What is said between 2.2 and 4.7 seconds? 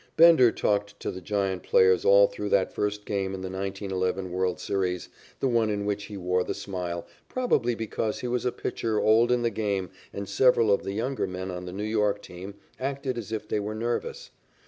through that first game in the 1911 world's